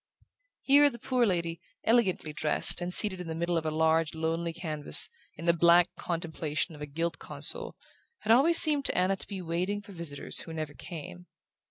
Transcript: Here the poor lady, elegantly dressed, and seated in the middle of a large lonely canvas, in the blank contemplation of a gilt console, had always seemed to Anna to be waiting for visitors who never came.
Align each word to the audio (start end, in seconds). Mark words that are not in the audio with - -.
Here 0.63 0.89
the 0.89 0.97
poor 0.97 1.27
lady, 1.27 1.61
elegantly 1.83 2.33
dressed, 2.33 2.81
and 2.81 2.91
seated 2.91 3.21
in 3.21 3.27
the 3.27 3.35
middle 3.35 3.55
of 3.55 3.67
a 3.67 3.69
large 3.69 4.15
lonely 4.15 4.51
canvas, 4.51 5.07
in 5.35 5.45
the 5.45 5.53
blank 5.53 5.89
contemplation 5.95 6.73
of 6.73 6.81
a 6.81 6.87
gilt 6.87 7.19
console, 7.19 7.75
had 8.21 8.31
always 8.31 8.57
seemed 8.59 8.85
to 8.85 8.97
Anna 8.97 9.15
to 9.15 9.27
be 9.27 9.43
waiting 9.43 9.79
for 9.79 9.91
visitors 9.91 10.39
who 10.39 10.53
never 10.53 10.73
came. 10.73 11.27